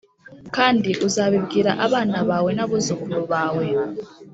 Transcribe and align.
kandi 0.55 0.91
uzabibwire 1.07 1.71
abana 1.85 2.17
bawe 2.29 2.51
n’abuzukuru 2.57 3.17
bawe. 3.31 3.65